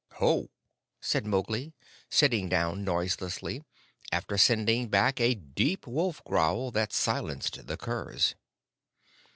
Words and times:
"Ho!" 0.13 0.49
said 0.99 1.27
Mowgli, 1.27 1.73
sitting 2.09 2.49
down 2.49 2.83
noiselessly, 2.83 3.63
after 4.11 4.35
sending 4.35 4.87
back 4.87 5.19
a 5.21 5.35
deep 5.35 5.85
wolf 5.85 6.23
growl 6.25 6.71
that 6.71 6.91
silenced 6.91 7.67
the 7.67 7.77
curs. 7.77 8.33